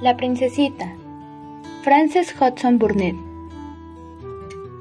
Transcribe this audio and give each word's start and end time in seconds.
La 0.00 0.16
princesita 0.16 0.92
Frances 1.82 2.32
Hudson 2.40 2.78
Burnett 2.78 3.16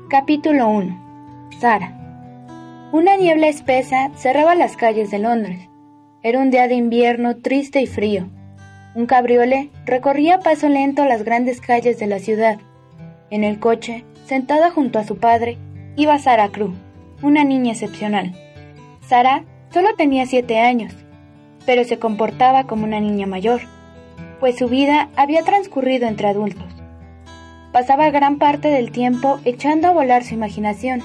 Capítulo 0.09 0.69
1 0.69 1.49
Sara 1.59 2.87
Una 2.91 3.17
niebla 3.17 3.47
espesa 3.47 4.11
cerraba 4.13 4.53
las 4.53 4.77
calles 4.77 5.09
de 5.09 5.17
Londres. 5.17 5.69
Era 6.21 6.39
un 6.39 6.51
día 6.51 6.67
de 6.67 6.75
invierno 6.75 7.37
triste 7.37 7.81
y 7.81 7.87
frío. 7.87 8.29
Un 8.93 9.07
cabriole 9.07 9.71
recorría 9.87 10.35
a 10.35 10.39
paso 10.41 10.69
lento 10.69 11.03
las 11.05 11.23
grandes 11.23 11.61
calles 11.61 11.97
de 11.97 12.05
la 12.05 12.19
ciudad. 12.19 12.59
En 13.31 13.43
el 13.43 13.59
coche, 13.59 14.05
sentada 14.27 14.69
junto 14.69 14.99
a 14.99 15.03
su 15.03 15.17
padre, 15.17 15.57
iba 15.95 16.19
Sara 16.19 16.49
Crew, 16.49 16.75
una 17.23 17.43
niña 17.43 17.71
excepcional. 17.71 18.35
Sara 19.01 19.45
solo 19.71 19.95
tenía 19.97 20.27
siete 20.27 20.59
años, 20.59 20.93
pero 21.65 21.83
se 21.85 21.97
comportaba 21.97 22.67
como 22.67 22.83
una 22.83 22.99
niña 22.99 23.25
mayor, 23.25 23.61
pues 24.39 24.57
su 24.57 24.67
vida 24.67 25.09
había 25.15 25.43
transcurrido 25.43 26.07
entre 26.07 26.27
adultos 26.27 26.77
pasaba 27.77 28.09
gran 28.09 28.39
parte 28.39 28.69
del 28.69 28.91
tiempo 28.91 29.39
echando 29.45 29.87
a 29.87 29.91
volar 29.91 30.23
su 30.23 30.33
imaginación. 30.33 31.03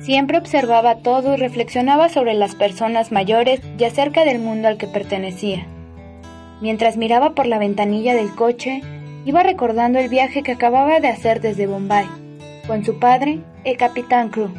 Siempre 0.00 0.38
observaba 0.38 0.98
todo 0.98 1.34
y 1.34 1.36
reflexionaba 1.38 2.08
sobre 2.08 2.34
las 2.34 2.54
personas 2.54 3.10
mayores 3.10 3.60
y 3.76 3.82
acerca 3.82 4.24
del 4.24 4.38
mundo 4.38 4.68
al 4.68 4.78
que 4.78 4.86
pertenecía. 4.86 5.66
Mientras 6.60 6.96
miraba 6.96 7.34
por 7.34 7.46
la 7.46 7.58
ventanilla 7.58 8.14
del 8.14 8.32
coche, 8.32 8.82
iba 9.24 9.42
recordando 9.42 9.98
el 9.98 10.08
viaje 10.08 10.44
que 10.44 10.52
acababa 10.52 11.00
de 11.00 11.08
hacer 11.08 11.40
desde 11.40 11.66
Bombay, 11.66 12.06
con 12.68 12.84
su 12.84 13.00
padre, 13.00 13.40
el 13.64 13.76
capitán 13.76 14.28
Crew. 14.28 14.52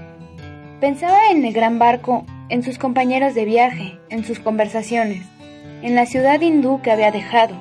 Pensaba 0.81 1.29
en 1.31 1.45
el 1.45 1.53
gran 1.53 1.79
barco, 1.79 2.25
en 2.49 2.63
sus 2.63 2.77
compañeros 2.77 3.33
de 3.33 3.45
viaje, 3.45 3.97
en 4.09 4.25
sus 4.25 4.39
conversaciones, 4.39 5.25
en 5.81 5.95
la 5.95 6.05
ciudad 6.05 6.41
hindú 6.41 6.81
que 6.81 6.91
había 6.91 7.11
dejado, 7.11 7.55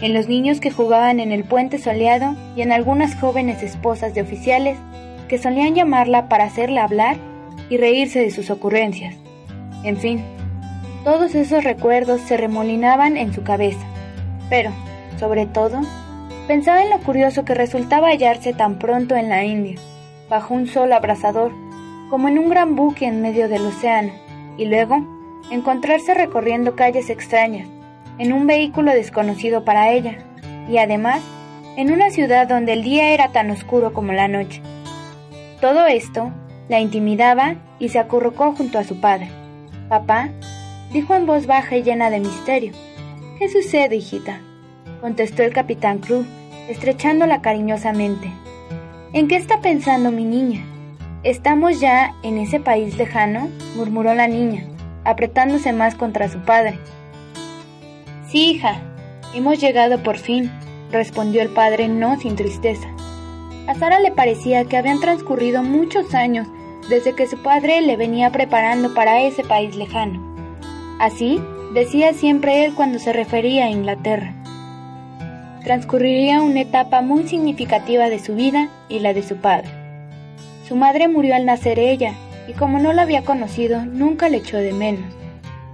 en 0.00 0.14
los 0.14 0.28
niños 0.28 0.60
que 0.60 0.70
jugaban 0.70 1.20
en 1.20 1.32
el 1.32 1.44
puente 1.44 1.78
soleado 1.78 2.34
y 2.56 2.62
en 2.62 2.72
algunas 2.72 3.14
jóvenes 3.14 3.62
esposas 3.62 4.14
de 4.14 4.22
oficiales 4.22 4.78
que 5.28 5.38
solían 5.38 5.74
llamarla 5.74 6.28
para 6.28 6.44
hacerla 6.44 6.84
hablar 6.84 7.16
y 7.68 7.76
reírse 7.76 8.20
de 8.20 8.30
sus 8.30 8.50
ocurrencias. 8.50 9.14
En 9.84 9.96
fin, 9.96 10.22
todos 11.04 11.34
esos 11.34 11.64
recuerdos 11.64 12.20
se 12.22 12.36
remolinaban 12.36 13.16
en 13.16 13.32
su 13.32 13.42
cabeza, 13.42 13.86
pero, 14.48 14.70
sobre 15.18 15.46
todo, 15.46 15.80
pensaba 16.46 16.82
en 16.82 16.90
lo 16.90 16.98
curioso 16.98 17.44
que 17.44 17.54
resultaba 17.54 18.08
hallarse 18.08 18.52
tan 18.52 18.78
pronto 18.78 19.16
en 19.16 19.28
la 19.28 19.44
India, 19.44 19.76
bajo 20.28 20.54
un 20.54 20.66
sol 20.66 20.92
abrasador, 20.92 21.52
como 22.10 22.28
en 22.28 22.38
un 22.38 22.50
gran 22.50 22.74
buque 22.74 23.06
en 23.06 23.22
medio 23.22 23.48
del 23.48 23.66
océano, 23.66 24.12
y 24.58 24.64
luego 24.64 25.19
encontrarse 25.50 26.14
recorriendo 26.14 26.76
calles 26.76 27.10
extrañas, 27.10 27.68
en 28.18 28.32
un 28.32 28.46
vehículo 28.46 28.92
desconocido 28.92 29.64
para 29.64 29.92
ella, 29.92 30.18
y 30.68 30.78
además 30.78 31.22
en 31.76 31.92
una 31.92 32.10
ciudad 32.10 32.46
donde 32.48 32.72
el 32.74 32.82
día 32.82 33.12
era 33.12 33.32
tan 33.32 33.50
oscuro 33.50 33.92
como 33.92 34.12
la 34.12 34.28
noche. 34.28 34.60
Todo 35.60 35.86
esto 35.86 36.30
la 36.68 36.80
intimidaba 36.80 37.56
y 37.78 37.88
se 37.88 37.98
acurrucó 37.98 38.52
junto 38.54 38.78
a 38.78 38.84
su 38.84 39.00
padre. 39.00 39.28
Papá, 39.88 40.30
dijo 40.92 41.14
en 41.14 41.26
voz 41.26 41.46
baja 41.46 41.76
y 41.76 41.82
llena 41.82 42.10
de 42.10 42.20
misterio. 42.20 42.72
¿Qué 43.38 43.48
sucede, 43.48 43.96
hijita? 43.96 44.40
contestó 45.00 45.42
el 45.42 45.52
capitán 45.52 45.98
Crew, 45.98 46.24
estrechándola 46.68 47.40
cariñosamente. 47.40 48.30
¿En 49.12 49.26
qué 49.28 49.36
está 49.36 49.60
pensando 49.60 50.12
mi 50.12 50.24
niña? 50.24 50.64
¿Estamos 51.22 51.80
ya 51.80 52.14
en 52.22 52.38
ese 52.38 52.60
país 52.60 52.96
lejano? 52.96 53.48
murmuró 53.76 54.14
la 54.14 54.28
niña, 54.28 54.64
apretándose 55.04 55.72
más 55.72 55.94
contra 55.94 56.28
su 56.28 56.40
padre. 56.40 56.78
Sí, 58.28 58.50
hija, 58.50 58.80
hemos 59.34 59.60
llegado 59.60 60.02
por 60.02 60.18
fin, 60.18 60.50
respondió 60.90 61.42
el 61.42 61.48
padre 61.50 61.88
no 61.88 62.18
sin 62.18 62.36
tristeza. 62.36 62.88
A 63.66 63.74
Sara 63.74 64.00
le 64.00 64.10
parecía 64.10 64.64
que 64.64 64.76
habían 64.76 65.00
transcurrido 65.00 65.62
muchos 65.62 66.14
años 66.14 66.46
desde 66.88 67.14
que 67.14 67.26
su 67.26 67.42
padre 67.42 67.80
le 67.80 67.96
venía 67.96 68.30
preparando 68.30 68.94
para 68.94 69.22
ese 69.22 69.44
país 69.44 69.76
lejano. 69.76 70.20
Así 70.98 71.40
decía 71.72 72.12
siempre 72.12 72.64
él 72.64 72.74
cuando 72.74 72.98
se 72.98 73.12
refería 73.12 73.66
a 73.66 73.70
Inglaterra. 73.70 74.34
Transcurriría 75.64 76.40
una 76.42 76.62
etapa 76.62 77.00
muy 77.00 77.28
significativa 77.28 78.08
de 78.08 78.18
su 78.18 78.34
vida 78.34 78.68
y 78.88 78.98
la 78.98 79.12
de 79.12 79.22
su 79.22 79.36
padre. 79.36 79.68
Su 80.66 80.74
madre 80.74 81.08
murió 81.08 81.34
al 81.34 81.46
nacer 81.46 81.78
ella, 81.78 82.14
y 82.50 82.52
como 82.52 82.80
no 82.80 82.92
la 82.92 83.02
había 83.02 83.22
conocido, 83.22 83.84
nunca 83.84 84.28
le 84.28 84.38
echó 84.38 84.56
de 84.56 84.72
menos. 84.72 85.14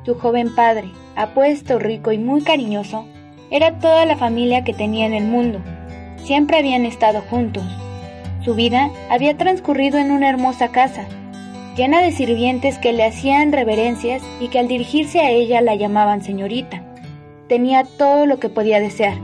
Su 0.05 0.15
joven 0.15 0.55
padre, 0.55 0.91
apuesto, 1.17 1.79
rico 1.79 2.13
y 2.13 2.19
muy 2.19 2.43
cariñoso, 2.43 3.07
era 3.51 3.79
toda 3.79 4.05
la 4.05 4.17
familia 4.17 4.63
que 4.63 4.75
tenía 4.75 5.07
en 5.07 5.15
el 5.15 5.25
mundo. 5.25 5.61
Siempre 6.23 6.59
habían 6.59 6.85
estado 6.85 7.23
juntos. 7.31 7.65
Su 8.45 8.55
vida 8.55 8.91
había 9.09 9.39
transcurrido 9.39 9.99
en 9.99 10.11
una 10.11 10.29
hermosa 10.29 10.69
casa, 10.69 11.07
llena 11.77 12.03
de 12.03 12.13
sirvientes 12.13 12.77
que 12.77 12.93
le 12.93 13.05
hacían 13.05 13.53
reverencias 13.53 14.23
y 14.39 14.49
que 14.49 14.59
al 14.59 14.69
dirigirse 14.69 15.21
a 15.21 15.31
ella 15.31 15.63
la 15.63 15.77
llamaban 15.77 16.23
señorita. 16.23 16.83
Tenía 17.49 17.85
todo 17.85 18.27
lo 18.27 18.39
que 18.39 18.51
podía 18.51 18.81
desear. 18.81 19.17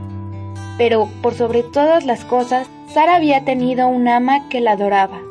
Pero, 0.79 1.07
por 1.21 1.35
sobre 1.35 1.61
todas 1.61 2.03
las 2.03 2.25
cosas, 2.25 2.67
Sara 2.87 3.15
había 3.15 3.45
tenido 3.45 3.87
un 3.87 4.07
ama 4.07 4.49
que 4.49 4.59
la 4.59 4.71
adoraba. 4.71 5.21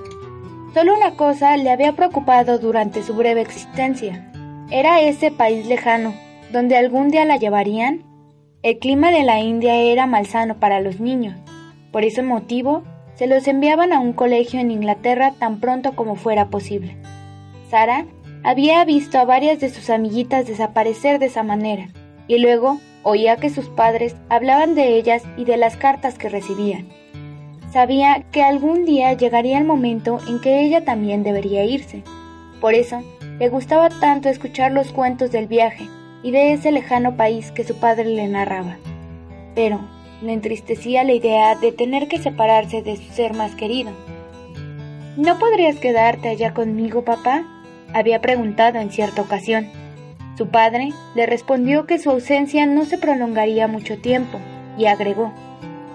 Solo 0.75 0.97
una 0.97 1.17
cosa 1.17 1.57
le 1.59 1.71
había 1.71 1.93
preocupado 1.93 2.59
durante 2.59 3.03
su 3.03 3.15
breve 3.15 3.43
existencia. 3.43 4.33
Era 4.71 5.03
ese 5.03 5.31
país 5.31 5.67
lejano, 5.67 6.15
donde 6.51 6.77
algún 6.77 7.09
día 7.09 7.27
la 7.27 7.37
llevarían? 7.37 8.05
El 8.63 8.79
clima 8.79 9.11
de 9.11 9.23
la 9.23 9.41
India 9.41 9.75
era 9.75 10.07
malsano 10.07 10.59
para 10.61 10.81
los 10.81 10.99
niños. 10.99 11.37
Por 11.91 12.05
ese 12.05 12.23
motivo, 12.23 12.85
se 13.17 13.27
los 13.27 13.47
enviaban 13.49 13.93
a 13.93 14.01
un 14.01 14.15
colegio 14.15 14.61
en 14.61 14.71
Inglaterra 14.71 15.35
tan 15.39 15.61
pronto 15.61 15.95
como 15.95 16.17
fuera 16.17 16.49
posible. 16.49 16.97
Sara 17.69 18.07
había 18.43 18.83
visto 18.87 19.19
a 19.19 19.27
varias 19.27 19.61
de 19.61 19.69
sus 19.69 19.91
amiguitas 19.91 20.47
desaparecer 20.47 21.19
de 21.19 21.27
esa 21.27 21.43
manera, 21.43 21.89
y 22.29 22.39
luego 22.39 22.79
oía 23.03 23.37
que 23.37 23.51
sus 23.51 23.69
padres 23.69 24.17
hablaban 24.31 24.75
de 24.75 24.97
ellas 24.97 25.23
y 25.37 25.45
de 25.45 25.59
las 25.59 25.77
cartas 25.77 26.17
que 26.17 26.31
recibían. 26.31 26.89
Sabía 27.73 28.23
que 28.31 28.43
algún 28.43 28.85
día 28.85 29.15
llegaría 29.15 29.57
el 29.57 29.65
momento 29.65 30.19
en 30.29 30.41
que 30.43 30.61
ella 30.61 30.85
también 30.85 31.23
debería 31.23 31.65
irse. 31.65 32.03
Por 32.61 32.75
eso, 32.75 33.03
le 33.39 33.49
gustaba 33.49 33.89
tanto 33.89 34.29
escuchar 34.29 34.73
los 34.73 34.93
cuentos 34.93 35.33
del 35.33 35.47
viaje 35.47 35.89
y 36.23 36.33
de 36.33 36.53
ese 36.53 36.71
lejano 36.71 37.17
país 37.17 37.51
que 37.51 37.65
su 37.65 37.75
padre 37.77 38.05
le 38.05 38.29
narraba. 38.29 38.77
Pero 39.55 39.81
le 40.21 40.35
entristecía 40.35 41.03
la 41.03 41.15
idea 41.15 41.55
de 41.55 41.73
tener 41.73 42.09
que 42.09 42.19
separarse 42.19 42.83
de 42.83 42.97
su 42.97 43.11
ser 43.11 43.33
más 43.33 43.55
querido. 43.55 43.91
¿No 45.17 45.39
podrías 45.39 45.77
quedarte 45.77 46.29
allá 46.29 46.53
conmigo, 46.53 47.07
papá? 47.07 47.43
había 47.95 48.21
preguntado 48.21 48.81
en 48.81 48.91
cierta 48.91 49.23
ocasión. 49.23 49.67
Su 50.37 50.49
padre 50.49 50.91
le 51.15 51.25
respondió 51.25 51.87
que 51.87 51.99
su 51.99 52.11
ausencia 52.11 52.67
no 52.67 52.85
se 52.85 52.99
prolongaría 52.99 53.67
mucho 53.67 53.97
tiempo 53.99 54.39
y 54.77 54.87
agregó, 54.87 55.33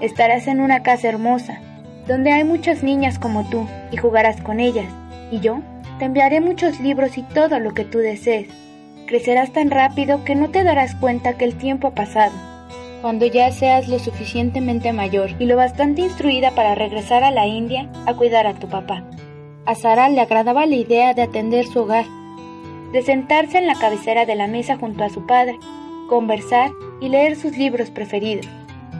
estarás 0.01 0.47
en 0.47 0.59
una 0.59 0.83
casa 0.83 1.07
hermosa, 1.07 1.61
donde 2.07 2.31
hay 2.31 2.43
muchas 2.43 2.83
niñas 2.83 3.19
como 3.19 3.47
tú 3.49 3.67
y 3.91 3.97
jugarás 3.97 4.41
con 4.41 4.59
ellas, 4.59 4.87
y 5.31 5.39
yo 5.39 5.59
te 5.99 6.05
enviaré 6.05 6.41
muchos 6.41 6.79
libros 6.79 7.17
y 7.17 7.23
todo 7.23 7.59
lo 7.59 7.73
que 7.73 7.83
tú 7.83 7.99
desees 7.99 8.47
crecerás 9.07 9.51
tan 9.51 9.71
rápido 9.71 10.23
que 10.23 10.35
no 10.35 10.51
te 10.51 10.63
darás 10.63 10.93
cuenta 10.93 11.37
que 11.37 11.45
el 11.45 11.55
tiempo 11.55 11.87
ha 11.87 11.95
pasado. 11.95 12.33
Cuando 13.01 13.25
ya 13.25 13.51
seas 13.51 13.87
lo 13.87 13.97
suficientemente 13.97 14.93
mayor 14.93 15.31
y 15.39 15.45
lo 15.45 15.55
bastante 15.55 16.01
instruida 16.01 16.51
para 16.51 16.75
regresar 16.75 17.23
a 17.23 17.31
la 17.31 17.47
India 17.47 17.89
a 18.05 18.13
cuidar 18.13 18.45
a 18.45 18.53
tu 18.53 18.67
papá. 18.67 19.03
A 19.65 19.75
Sara 19.75 20.09
le 20.09 20.21
agradaba 20.21 20.65
la 20.65 20.75
idea 20.75 21.13
de 21.13 21.23
atender 21.23 21.65
su 21.65 21.79
hogar, 21.79 22.05
de 22.91 23.01
sentarse 23.01 23.57
en 23.57 23.67
la 23.67 23.75
cabecera 23.75 24.25
de 24.25 24.35
la 24.35 24.47
mesa 24.47 24.77
junto 24.77 25.03
a 25.03 25.09
su 25.09 25.25
padre, 25.25 25.57
conversar 26.09 26.71
y 27.01 27.09
leer 27.09 27.35
sus 27.35 27.57
libros 27.57 27.89
preferidos. 27.89 28.47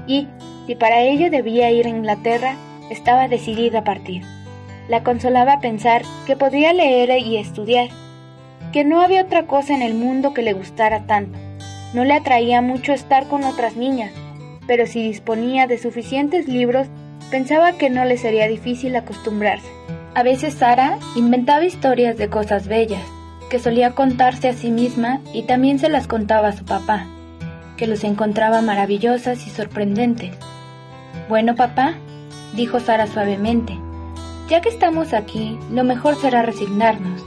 Y, 0.08 0.28
si 0.68 0.76
para 0.76 1.02
ello 1.02 1.30
debía 1.30 1.72
ir 1.72 1.86
a 1.86 1.90
Inglaterra, 1.90 2.56
estaba 2.90 3.28
decidida 3.28 3.80
a 3.80 3.84
partir. 3.84 4.24
La 4.88 5.04
consolaba 5.04 5.60
pensar 5.60 6.04
que 6.26 6.36
podría 6.36 6.74
leer 6.74 7.10
y 7.20 7.38
estudiar, 7.38 7.90
que 8.72 8.84
no 8.84 9.02
había 9.02 9.24
otra 9.24 9.46
cosa 9.48 9.74
en 9.74 9.82
el 9.82 9.94
mundo 9.94 10.34
que 10.34 10.42
le 10.42 10.54
gustara 10.54 11.06
tanto. 11.06 11.38
No 11.94 12.06
le 12.06 12.14
atraía 12.14 12.62
mucho 12.62 12.94
estar 12.94 13.28
con 13.28 13.44
otras 13.44 13.76
niñas, 13.76 14.12
pero 14.68 14.86
si 14.86 15.02
disponía 15.02 15.68
de 15.68 15.78
suficientes 15.78 16.48
libros, 16.48 16.88
pensaba 17.32 17.74
que 17.74 17.90
no 17.90 18.06
le 18.06 18.18
sería 18.18 18.48
difícil 18.48 18.96
acostumbrarse. 18.96 19.68
A 20.14 20.24
veces 20.24 20.56
Sara 20.56 20.98
inventaba 21.16 21.66
historias 21.66 22.18
de 22.18 22.30
cosas 22.30 22.68
bellas, 22.68 23.04
que 23.50 23.60
solía 23.60 23.92
contarse 23.92 24.50
a 24.50 24.54
sí 24.54 24.72
misma 24.72 25.22
y 25.34 25.44
también 25.44 25.80
se 25.80 25.90
las 25.90 26.08
contaba 26.08 26.50
a 26.50 26.58
su 26.58 26.66
papá, 26.66 27.06
que 27.78 27.88
los 27.88 28.04
encontraba 28.04 28.62
maravillosas 28.62 29.46
y 29.48 29.50
sorprendentes. 29.50 30.36
Bueno, 31.30 31.56
papá, 31.56 31.96
dijo 32.56 32.80
Sara 32.80 33.08
suavemente, 33.08 33.78
ya 34.50 34.62
que 34.62 34.70
estamos 34.70 35.14
aquí, 35.14 35.60
lo 35.72 35.84
mejor 35.84 36.16
será 36.16 36.42
resignarnos. 36.42 37.24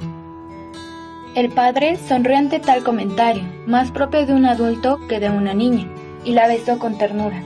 El 1.35 1.51
padre 1.51 1.97
sonrió 1.97 2.37
ante 2.37 2.59
tal 2.59 2.83
comentario, 2.83 3.45
más 3.67 3.91
propio 3.91 4.27
de 4.27 4.33
un 4.33 4.47
adulto 4.47 4.99
que 5.09 5.21
de 5.21 5.31
una 5.31 5.55
niña, 5.55 5.87
y 6.25 6.33
la 6.33 6.49
besó 6.49 6.79
con 6.79 6.99
ternura. 6.99 7.41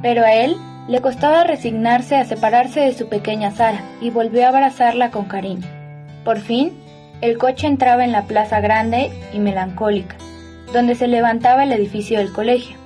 Pero 0.00 0.24
a 0.24 0.32
él 0.32 0.56
le 0.88 1.00
costaba 1.00 1.44
resignarse 1.44 2.16
a 2.16 2.24
separarse 2.24 2.80
de 2.80 2.94
su 2.94 3.08
pequeña 3.08 3.50
Sara 3.50 3.82
y 4.00 4.10
volvió 4.10 4.46
a 4.46 4.48
abrazarla 4.48 5.10
con 5.10 5.24
cariño. 5.24 5.66
Por 6.24 6.38
fin, 6.38 6.72
el 7.20 7.38
coche 7.38 7.66
entraba 7.66 8.04
en 8.04 8.12
la 8.12 8.22
plaza 8.22 8.60
grande 8.60 9.10
y 9.32 9.38
melancólica, 9.38 10.16
donde 10.72 10.94
se 10.94 11.08
levantaba 11.08 11.64
el 11.64 11.72
edificio 11.72 12.18
del 12.18 12.32
colegio. 12.32 12.85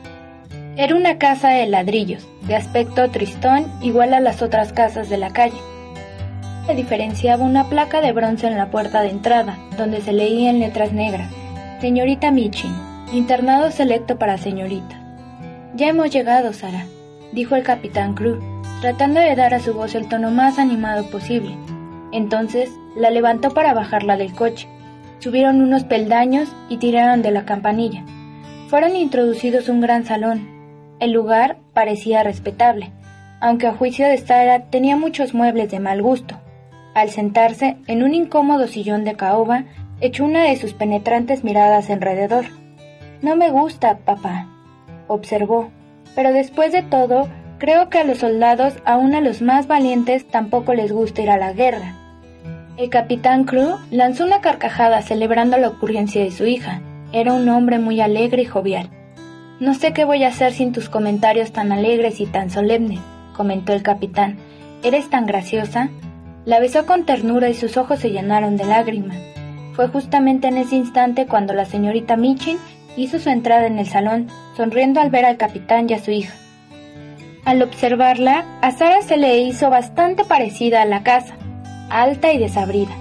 Era 0.76 0.94
una 0.94 1.18
casa 1.18 1.48
de 1.50 1.66
ladrillos, 1.66 2.26
de 2.42 2.56
aspecto 2.56 3.10
tristón 3.10 3.66
igual 3.82 4.14
a 4.14 4.20
las 4.20 4.40
otras 4.40 4.72
casas 4.72 5.08
de 5.08 5.18
la 5.18 5.30
calle. 5.30 5.58
Se 6.66 6.74
diferenciaba 6.74 7.44
una 7.44 7.68
placa 7.68 8.00
de 8.00 8.12
bronce 8.12 8.46
en 8.46 8.56
la 8.56 8.70
puerta 8.70 9.02
de 9.02 9.10
entrada, 9.10 9.58
donde 9.76 10.00
se 10.00 10.12
leía 10.12 10.50
en 10.50 10.60
letras 10.60 10.92
negras, 10.92 11.30
Señorita 11.80 12.30
Michin, 12.30 12.74
internado 13.12 13.70
selecto 13.70 14.18
para 14.18 14.38
señorita. 14.38 15.00
Ya 15.74 15.88
hemos 15.88 16.10
llegado, 16.10 16.52
Sara, 16.52 16.86
dijo 17.32 17.56
el 17.56 17.62
capitán 17.62 18.14
Cruz, 18.14 18.38
tratando 18.80 19.18
de 19.20 19.34
dar 19.34 19.54
a 19.54 19.60
su 19.60 19.74
voz 19.74 19.94
el 19.94 20.08
tono 20.08 20.30
más 20.30 20.58
animado 20.58 21.08
posible. 21.10 21.56
Entonces 22.12 22.70
la 22.96 23.10
levantó 23.10 23.50
para 23.50 23.74
bajarla 23.74 24.16
del 24.16 24.34
coche. 24.34 24.68
Subieron 25.20 25.62
unos 25.62 25.84
peldaños 25.84 26.54
y 26.68 26.78
tiraron 26.78 27.22
de 27.22 27.30
la 27.30 27.44
campanilla. 27.44 28.04
Fueron 28.68 28.94
introducidos 28.94 29.68
un 29.68 29.80
gran 29.80 30.04
salón. 30.04 30.59
El 31.00 31.12
lugar 31.12 31.56
parecía 31.72 32.22
respetable, 32.22 32.92
aunque 33.40 33.66
a 33.66 33.72
juicio 33.72 34.06
de 34.06 34.18
Sara 34.18 34.64
tenía 34.64 34.96
muchos 34.96 35.32
muebles 35.32 35.70
de 35.70 35.80
mal 35.80 36.02
gusto. 36.02 36.36
Al 36.94 37.08
sentarse 37.08 37.78
en 37.86 38.02
un 38.02 38.14
incómodo 38.14 38.66
sillón 38.66 39.04
de 39.04 39.14
caoba, 39.16 39.64
echó 40.02 40.24
una 40.24 40.44
de 40.44 40.56
sus 40.56 40.74
penetrantes 40.74 41.42
miradas 41.42 41.88
alrededor. 41.88 42.44
No 43.22 43.34
me 43.34 43.50
gusta, 43.50 43.96
papá, 43.98 44.46
observó, 45.08 45.70
pero 46.14 46.34
después 46.34 46.70
de 46.70 46.82
todo, 46.82 47.28
creo 47.56 47.88
que 47.88 47.98
a 47.98 48.04
los 48.04 48.18
soldados, 48.18 48.74
aun 48.84 49.14
a 49.14 49.22
los 49.22 49.40
más 49.40 49.66
valientes, 49.66 50.26
tampoco 50.28 50.74
les 50.74 50.92
gusta 50.92 51.22
ir 51.22 51.30
a 51.30 51.38
la 51.38 51.54
guerra. 51.54 51.96
El 52.76 52.90
capitán 52.90 53.44
Crew 53.44 53.76
lanzó 53.90 54.24
una 54.24 54.42
carcajada 54.42 55.00
celebrando 55.00 55.56
la 55.56 55.68
ocurrencia 55.68 56.22
de 56.22 56.30
su 56.30 56.44
hija. 56.46 56.82
Era 57.12 57.32
un 57.32 57.48
hombre 57.48 57.78
muy 57.78 58.02
alegre 58.02 58.42
y 58.42 58.46
jovial. 58.46 58.90
No 59.60 59.74
sé 59.74 59.92
qué 59.92 60.06
voy 60.06 60.24
a 60.24 60.28
hacer 60.28 60.52
sin 60.52 60.72
tus 60.72 60.88
comentarios 60.88 61.52
tan 61.52 61.70
alegres 61.70 62.20
y 62.20 62.26
tan 62.26 62.48
solemnes, 62.50 62.98
comentó 63.34 63.74
el 63.74 63.82
capitán. 63.82 64.38
¿Eres 64.82 65.10
tan 65.10 65.26
graciosa? 65.26 65.90
La 66.46 66.60
besó 66.60 66.86
con 66.86 67.04
ternura 67.04 67.50
y 67.50 67.54
sus 67.54 67.76
ojos 67.76 68.00
se 68.00 68.10
llenaron 68.10 68.56
de 68.56 68.64
lágrimas. 68.64 69.18
Fue 69.74 69.88
justamente 69.88 70.48
en 70.48 70.56
ese 70.56 70.76
instante 70.76 71.26
cuando 71.26 71.52
la 71.52 71.66
señorita 71.66 72.16
Michin 72.16 72.56
hizo 72.96 73.18
su 73.18 73.28
entrada 73.28 73.66
en 73.66 73.78
el 73.78 73.86
salón, 73.86 74.28
sonriendo 74.56 75.00
al 75.00 75.10
ver 75.10 75.26
al 75.26 75.36
capitán 75.36 75.90
y 75.90 75.92
a 75.92 76.02
su 76.02 76.10
hija. 76.10 76.34
Al 77.44 77.62
observarla, 77.62 78.46
a 78.62 78.70
Sara 78.70 79.02
se 79.02 79.18
le 79.18 79.38
hizo 79.40 79.68
bastante 79.68 80.24
parecida 80.24 80.80
a 80.80 80.86
la 80.86 81.02
casa 81.02 81.36
alta 81.90 82.32
y 82.32 82.38
desabrida, 82.38 82.94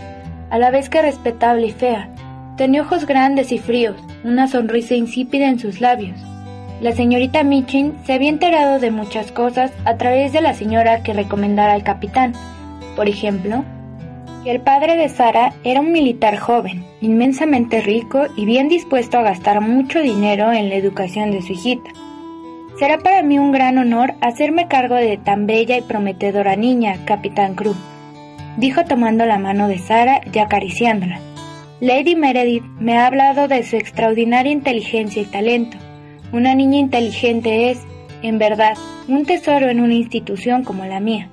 a 0.49 0.57
la 0.57 0.71
vez 0.71 0.89
que 0.89 1.01
respetable 1.01 1.67
y 1.67 1.71
fea. 1.71 2.09
Tenía 2.57 2.81
ojos 2.81 3.05
grandes 3.05 3.51
y 3.51 3.59
fríos, 3.59 3.95
una 4.23 4.47
sonrisa 4.47 4.95
insípida 4.95 5.47
en 5.47 5.59
sus 5.59 5.79
labios. 5.79 6.19
La 6.81 6.93
señorita 6.93 7.43
Michin 7.43 7.93
se 8.05 8.13
había 8.13 8.29
enterado 8.29 8.79
de 8.79 8.91
muchas 8.91 9.31
cosas 9.31 9.71
a 9.85 9.97
través 9.97 10.31
de 10.31 10.41
la 10.41 10.53
señora 10.53 11.03
que 11.03 11.13
recomendara 11.13 11.73
al 11.73 11.83
capitán. 11.83 12.33
Por 12.95 13.09
ejemplo, 13.09 13.65
que 14.43 14.51
el 14.51 14.61
padre 14.61 14.95
de 14.95 15.09
Sara 15.09 15.53
era 15.63 15.81
un 15.81 15.91
militar 15.91 16.37
joven, 16.37 16.85
inmensamente 17.01 17.81
rico 17.81 18.27
y 18.35 18.45
bien 18.45 18.69
dispuesto 18.69 19.17
a 19.17 19.23
gastar 19.23 19.59
mucho 19.61 19.99
dinero 20.01 20.51
en 20.53 20.69
la 20.69 20.75
educación 20.75 21.31
de 21.31 21.41
su 21.41 21.53
hijita. 21.53 21.89
Será 22.77 22.97
para 22.99 23.23
mí 23.23 23.37
un 23.37 23.51
gran 23.51 23.77
honor 23.77 24.13
hacerme 24.21 24.67
cargo 24.67 24.95
de 24.95 25.17
tan 25.17 25.47
bella 25.47 25.77
y 25.77 25.81
prometedora 25.81 26.55
niña, 26.55 27.03
capitán 27.05 27.55
Cruz 27.55 27.75
dijo 28.59 28.83
tomando 28.83 29.25
la 29.25 29.39
mano 29.39 29.67
de 29.67 29.79
Sara 29.79 30.21
y 30.31 30.37
acariciándola. 30.39 31.19
Lady 31.79 32.15
Meredith 32.15 32.63
me 32.79 32.97
ha 32.97 33.07
hablado 33.07 33.47
de 33.47 33.63
su 33.63 33.77
extraordinaria 33.77 34.51
inteligencia 34.51 35.21
y 35.21 35.25
talento. 35.25 35.77
Una 36.31 36.53
niña 36.53 36.77
inteligente 36.77 37.71
es, 37.71 37.79
en 38.21 38.37
verdad, 38.37 38.77
un 39.07 39.25
tesoro 39.25 39.69
en 39.69 39.79
una 39.79 39.95
institución 39.95 40.63
como 40.63 40.85
la 40.85 40.99
mía. 40.99 41.29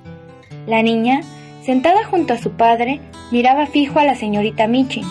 La 0.65 0.81
niña, 0.81 1.21
sentada 1.63 2.03
junto 2.03 2.33
a 2.33 2.37
su 2.37 2.51
padre, 2.51 2.99
miraba 3.31 3.67
fijo 3.67 3.99
a 3.99 4.05
la 4.05 4.15
señorita 4.15 4.67
Michin 4.67 5.05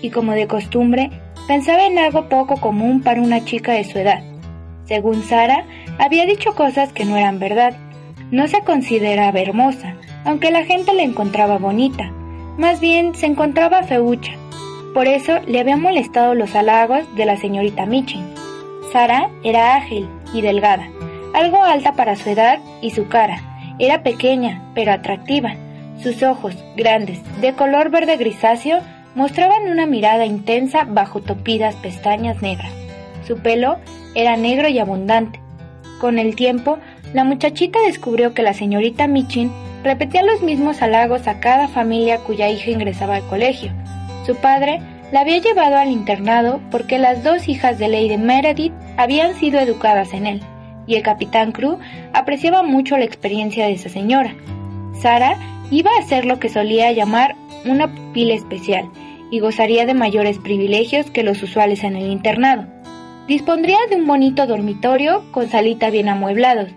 y, 0.00 0.10
como 0.10 0.32
de 0.32 0.46
costumbre, 0.46 1.10
pensaba 1.48 1.86
en 1.86 1.98
algo 1.98 2.28
poco 2.28 2.56
común 2.56 3.02
para 3.02 3.20
una 3.20 3.44
chica 3.44 3.72
de 3.72 3.84
su 3.84 3.98
edad. 3.98 4.22
Según 4.84 5.22
Sara, 5.22 5.64
había 5.98 6.24
dicho 6.26 6.54
cosas 6.54 6.92
que 6.92 7.04
no 7.04 7.16
eran 7.16 7.38
verdad. 7.38 7.76
No 8.30 8.46
se 8.46 8.60
consideraba 8.60 9.40
hermosa, 9.40 9.96
aunque 10.24 10.50
la 10.50 10.64
gente 10.64 10.94
la 10.94 11.02
encontraba 11.02 11.58
bonita, 11.58 12.12
más 12.58 12.80
bien 12.80 13.14
se 13.14 13.26
encontraba 13.26 13.82
feucha. 13.82 14.32
Por 14.94 15.06
eso 15.06 15.40
le 15.46 15.58
habían 15.58 15.80
molestado 15.80 16.34
los 16.34 16.54
halagos 16.54 17.12
de 17.16 17.24
la 17.24 17.36
señorita 17.36 17.86
Michin. 17.86 18.41
Sara 18.92 19.30
era 19.42 19.74
ágil 19.76 20.06
y 20.34 20.42
delgada, 20.42 20.86
algo 21.32 21.64
alta 21.64 21.94
para 21.94 22.14
su 22.14 22.28
edad 22.28 22.58
y 22.82 22.90
su 22.90 23.08
cara. 23.08 23.40
Era 23.78 24.02
pequeña, 24.02 24.62
pero 24.74 24.92
atractiva. 24.92 25.54
Sus 26.02 26.22
ojos, 26.22 26.54
grandes, 26.76 27.20
de 27.40 27.54
color 27.54 27.90
verde 27.90 28.18
grisáceo, 28.18 28.80
mostraban 29.14 29.70
una 29.70 29.86
mirada 29.86 30.26
intensa 30.26 30.84
bajo 30.84 31.22
topidas 31.22 31.74
pestañas 31.76 32.42
negras. 32.42 32.70
Su 33.26 33.38
pelo 33.38 33.78
era 34.14 34.36
negro 34.36 34.68
y 34.68 34.78
abundante. 34.78 35.40
Con 35.98 36.18
el 36.18 36.36
tiempo, 36.36 36.78
la 37.14 37.24
muchachita 37.24 37.78
descubrió 37.86 38.34
que 38.34 38.42
la 38.42 38.52
señorita 38.52 39.06
Michin 39.06 39.50
repetía 39.82 40.22
los 40.22 40.42
mismos 40.42 40.82
halagos 40.82 41.28
a 41.28 41.40
cada 41.40 41.68
familia 41.68 42.18
cuya 42.18 42.50
hija 42.50 42.70
ingresaba 42.70 43.16
al 43.16 43.26
colegio. 43.26 43.72
Su 44.26 44.36
padre 44.36 44.80
la 45.12 45.20
había 45.20 45.38
llevado 45.38 45.76
al 45.76 45.90
internado 45.90 46.60
porque 46.70 46.98
las 46.98 47.22
dos 47.22 47.48
hijas 47.48 47.78
de 47.78 47.88
Lady 47.88 48.16
Meredith 48.16 48.72
habían 48.96 49.34
sido 49.34 49.60
educadas 49.60 50.14
en 50.14 50.26
él, 50.26 50.42
y 50.86 50.96
el 50.96 51.02
capitán 51.02 51.52
Crew 51.52 51.78
apreciaba 52.14 52.62
mucho 52.62 52.96
la 52.96 53.04
experiencia 53.04 53.66
de 53.66 53.72
esa 53.74 53.90
señora. 53.90 54.34
Sara 55.00 55.36
iba 55.70 55.90
a 55.98 56.02
ser 56.02 56.24
lo 56.24 56.40
que 56.40 56.48
solía 56.48 56.90
llamar 56.92 57.36
una 57.66 57.94
pupila 57.94 58.34
especial 58.34 58.90
y 59.30 59.38
gozaría 59.38 59.86
de 59.86 59.94
mayores 59.94 60.38
privilegios 60.38 61.10
que 61.10 61.22
los 61.22 61.42
usuales 61.42 61.84
en 61.84 61.94
el 61.94 62.10
internado. 62.10 62.66
Dispondría 63.28 63.78
de 63.88 63.96
un 63.96 64.06
bonito 64.06 64.46
dormitorio 64.46 65.30
con 65.30 65.48
salita 65.48 65.90
bien 65.90 66.08
amueblados, 66.08 66.70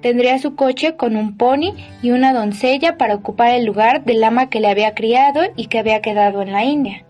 Tendría 0.00 0.38
su 0.38 0.54
coche 0.54 0.96
con 0.96 1.14
un 1.14 1.36
pony 1.36 1.74
y 2.02 2.10
una 2.10 2.32
doncella 2.32 2.96
para 2.96 3.14
ocupar 3.14 3.50
el 3.50 3.66
lugar 3.66 4.02
del 4.04 4.24
ama 4.24 4.48
que 4.48 4.60
le 4.60 4.68
había 4.68 4.94
criado 4.94 5.42
y 5.56 5.66
que 5.66 5.78
había 5.78 6.00
quedado 6.00 6.40
en 6.40 6.52
la 6.52 6.64
India. 6.64 7.04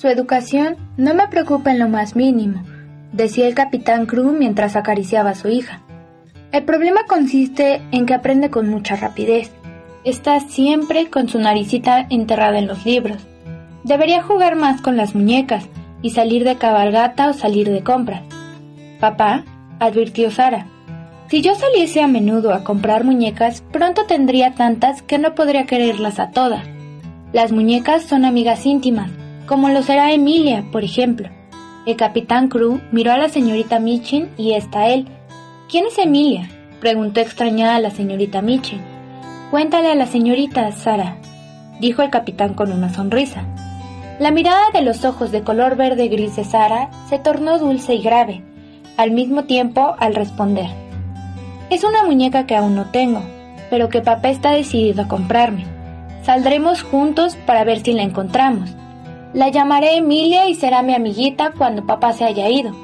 Su 0.00 0.08
educación 0.08 0.76
no 0.96 1.12
me 1.12 1.28
preocupa 1.28 1.70
en 1.70 1.78
lo 1.78 1.86
más 1.86 2.16
mínimo, 2.16 2.62
decía 3.12 3.46
el 3.46 3.54
capitán 3.54 4.06
Crew 4.06 4.32
mientras 4.32 4.74
acariciaba 4.74 5.28
a 5.28 5.34
su 5.34 5.48
hija. 5.48 5.82
El 6.52 6.64
problema 6.64 7.02
consiste 7.06 7.82
en 7.92 8.06
que 8.06 8.14
aprende 8.14 8.48
con 8.48 8.66
mucha 8.66 8.96
rapidez. 8.96 9.50
Está 10.04 10.40
siempre 10.40 11.10
con 11.10 11.28
su 11.28 11.38
naricita 11.38 12.06
enterrada 12.08 12.58
en 12.58 12.66
los 12.66 12.86
libros. 12.86 13.18
Debería 13.84 14.22
jugar 14.22 14.56
más 14.56 14.80
con 14.80 14.96
las 14.96 15.14
muñecas 15.14 15.66
y 16.00 16.12
salir 16.12 16.44
de 16.44 16.56
cabalgata 16.56 17.28
o 17.28 17.34
salir 17.34 17.68
de 17.70 17.82
compras. 17.82 18.22
Papá, 19.00 19.44
advirtió 19.80 20.30
Sara, 20.30 20.66
si 21.28 21.42
yo 21.42 21.54
saliese 21.54 22.00
a 22.00 22.06
menudo 22.06 22.54
a 22.54 22.64
comprar 22.64 23.04
muñecas, 23.04 23.62
pronto 23.70 24.06
tendría 24.06 24.54
tantas 24.54 25.02
que 25.02 25.18
no 25.18 25.34
podría 25.34 25.66
quererlas 25.66 26.18
a 26.18 26.30
todas. 26.30 26.64
Las 27.34 27.52
muñecas 27.52 28.04
son 28.04 28.24
amigas 28.24 28.64
íntimas, 28.64 29.10
como 29.50 29.68
lo 29.68 29.82
será 29.82 30.12
Emilia, 30.12 30.64
por 30.70 30.84
ejemplo. 30.84 31.28
El 31.84 31.96
capitán 31.96 32.46
Crew 32.46 32.80
miró 32.92 33.10
a 33.10 33.18
la 33.18 33.28
señorita 33.28 33.80
Michin 33.80 34.30
y 34.36 34.52
esta 34.52 34.82
a 34.82 34.90
él. 34.90 35.08
¿Quién 35.68 35.86
es 35.86 35.98
Emilia? 35.98 36.48
preguntó 36.80 37.18
extrañada 37.18 37.80
la 37.80 37.90
señorita 37.90 38.42
Michin. 38.42 38.80
Cuéntale 39.50 39.90
a 39.90 39.96
la 39.96 40.06
señorita, 40.06 40.70
Sara, 40.70 41.16
dijo 41.80 42.00
el 42.02 42.10
capitán 42.10 42.54
con 42.54 42.70
una 42.70 42.94
sonrisa. 42.94 43.42
La 44.20 44.30
mirada 44.30 44.70
de 44.72 44.82
los 44.82 45.04
ojos 45.04 45.32
de 45.32 45.42
color 45.42 45.74
verde 45.74 46.06
gris 46.06 46.36
de 46.36 46.44
Sara 46.44 46.88
se 47.08 47.18
tornó 47.18 47.58
dulce 47.58 47.96
y 47.96 48.02
grave, 48.02 48.44
al 48.96 49.10
mismo 49.10 49.46
tiempo 49.46 49.96
al 49.98 50.14
responder. 50.14 50.68
Es 51.70 51.82
una 51.82 52.04
muñeca 52.04 52.46
que 52.46 52.54
aún 52.54 52.76
no 52.76 52.92
tengo, 52.92 53.24
pero 53.68 53.88
que 53.88 54.00
papá 54.00 54.28
está 54.28 54.52
decidido 54.52 55.02
a 55.02 55.08
comprarme. 55.08 55.64
Saldremos 56.22 56.84
juntos 56.84 57.34
para 57.46 57.64
ver 57.64 57.80
si 57.80 57.92
la 57.94 58.04
encontramos. 58.04 58.76
La 59.32 59.48
llamaré 59.48 59.96
Emilia 59.96 60.48
y 60.48 60.56
será 60.56 60.82
mi 60.82 60.92
amiguita 60.92 61.52
cuando 61.56 61.86
papá 61.86 62.12
se 62.12 62.24
haya 62.24 62.48
ido. 62.48 62.74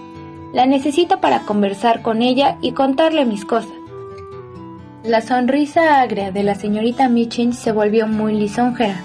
La 0.53 0.65
necesito 0.65 1.21
para 1.21 1.41
conversar 1.41 2.03
con 2.03 2.23
ella 2.23 2.57
y 2.61 2.71
contarle 2.71 3.25
mis 3.25 3.45
cosas. 3.45 3.73
La 5.03 5.23
sonrisa 5.23 6.01
agria 6.01 6.31
de 6.31 6.45
la 6.45 6.55
señorita 6.55 7.09
Michin 7.09 7.53
se 7.53 7.73
volvió 7.73 8.07
muy 8.07 8.35
lisonjera. 8.35 9.01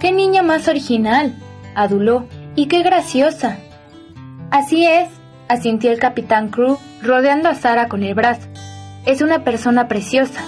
¡Qué 0.00 0.10
niña 0.10 0.42
más 0.42 0.66
original! 0.66 1.36
aduló. 1.76 2.26
¡Y 2.56 2.66
qué 2.66 2.82
graciosa! 2.82 3.58
Así 4.50 4.84
es, 4.84 5.08
asintió 5.46 5.92
el 5.92 6.00
capitán 6.00 6.48
Crew, 6.48 6.76
rodeando 7.02 7.48
a 7.48 7.54
Sara 7.54 7.86
con 7.86 8.02
el 8.02 8.14
brazo. 8.14 8.48
Es 9.06 9.22
una 9.22 9.44
persona 9.44 9.86
preciosa. 9.86 10.40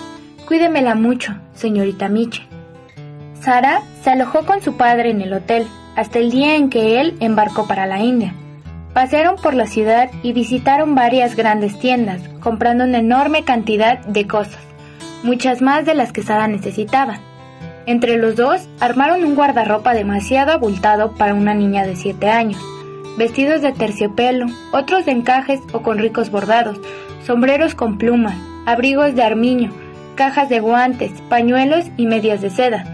Cuídemela 0.48 0.96
mucho, 0.96 1.36
señorita 1.54 2.08
Mitchell. 2.08 2.48
Sara 3.40 3.82
se 4.02 4.10
alojó 4.10 4.44
con 4.44 4.60
su 4.60 4.76
padre 4.76 5.10
en 5.10 5.20
el 5.20 5.32
hotel 5.32 5.68
hasta 5.96 6.18
el 6.18 6.30
día 6.30 6.56
en 6.56 6.70
que 6.70 7.00
él 7.00 7.16
embarcó 7.20 7.66
para 7.66 7.86
la 7.86 8.00
India. 8.00 8.34
Pasearon 8.94 9.36
por 9.36 9.54
la 9.54 9.66
ciudad 9.66 10.10
y 10.22 10.32
visitaron 10.32 10.94
varias 10.94 11.34
grandes 11.34 11.78
tiendas, 11.78 12.20
comprando 12.40 12.84
una 12.84 12.98
enorme 12.98 13.42
cantidad 13.42 13.98
de 14.00 14.26
cosas, 14.26 14.60
muchas 15.22 15.62
más 15.62 15.86
de 15.86 15.94
las 15.94 16.12
que 16.12 16.22
Sara 16.22 16.46
necesitaba. 16.46 17.18
Entre 17.86 18.16
los 18.16 18.36
dos 18.36 18.68
armaron 18.80 19.24
un 19.24 19.34
guardarropa 19.34 19.94
demasiado 19.94 20.52
abultado 20.52 21.12
para 21.14 21.34
una 21.34 21.54
niña 21.54 21.84
de 21.84 21.96
7 21.96 22.28
años. 22.28 22.60
Vestidos 23.16 23.62
de 23.62 23.72
terciopelo, 23.72 24.46
otros 24.72 25.04
de 25.04 25.12
encajes 25.12 25.60
o 25.72 25.82
con 25.82 25.98
ricos 25.98 26.30
bordados, 26.30 26.78
sombreros 27.26 27.74
con 27.74 27.98
plumas, 27.98 28.36
abrigos 28.66 29.14
de 29.14 29.22
armiño, 29.22 29.72
cajas 30.14 30.48
de 30.48 30.60
guantes, 30.60 31.12
pañuelos 31.28 31.86
y 31.96 32.06
medias 32.06 32.40
de 32.40 32.50
seda. 32.50 32.84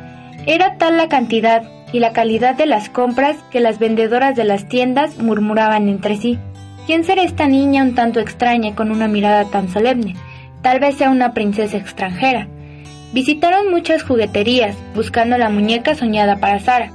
Era 0.47 0.77
tal 0.79 0.97
la 0.97 1.09
cantidad 1.09 1.63
y 1.93 2.01
la 2.01 2.13
calidad 2.13 2.55
de 2.55 2.67
las 2.67 2.89
compras 2.89 3.37
que 3.51 3.61
las 3.61 3.79
vendedoras 3.79 4.37
de 4.37 4.45
las 4.45 4.69
tiendas 4.69 5.19
murmuraban 5.19 5.89
entre 5.89 6.17
sí. 6.17 6.39
¿Quién 6.87 7.05
será 7.05 7.23
esta 7.23 7.47
niña 7.47 7.83
un 7.83 7.95
tanto 7.95 8.21
extraña 8.21 8.75
con 8.75 8.91
una 8.91 9.09
mirada 9.09 9.45
tan 9.51 9.69
solemne? 9.69 10.15
Tal 10.63 10.81
vez 10.81 10.97
sea 10.97 11.11
una 11.11 11.35
princesa 11.35 11.77
extranjera. 11.77 12.49
Visitaron 13.13 13.71
muchas 13.71 14.03
jugueterías, 14.03 14.77
buscando 14.95 15.39
la 15.39 15.49
muñeca 15.49 15.95
soñada 15.95 16.37
para 16.37 16.61
Sara. 16.61 16.93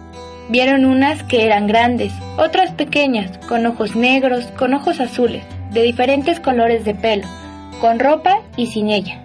Vieron 0.49 0.85
unas 0.85 1.23
que 1.23 1.45
eran 1.45 1.67
grandes, 1.67 2.11
otras 2.37 2.71
pequeñas, 2.71 3.37
con 3.47 3.65
ojos 3.65 3.95
negros, 3.95 4.45
con 4.57 4.73
ojos 4.73 4.99
azules, 4.99 5.43
de 5.71 5.81
diferentes 5.81 6.39
colores 6.39 6.85
de 6.85 6.93
pelo, 6.93 7.27
con 7.81 7.99
ropa 7.99 8.39
y 8.57 8.67
sin 8.67 8.89
ella. 8.89 9.21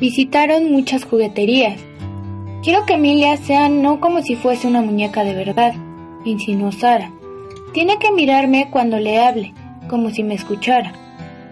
Visitaron 0.00 0.72
muchas 0.72 1.04
jugueterías. 1.04 1.80
Quiero 2.64 2.86
que 2.86 2.94
Emilia 2.94 3.36
sea 3.36 3.68
no 3.68 4.00
como 4.00 4.22
si 4.22 4.36
fuese 4.36 4.66
una 4.66 4.80
muñeca 4.80 5.22
de 5.22 5.34
verdad, 5.34 5.74
insinuó 6.24 6.72
Sara. 6.72 7.12
Tiene 7.74 7.98
que 7.98 8.10
mirarme 8.10 8.70
cuando 8.70 8.98
le 8.98 9.20
hable, 9.20 9.52
como 9.86 10.08
si 10.08 10.22
me 10.22 10.32
escuchara. 10.32 10.94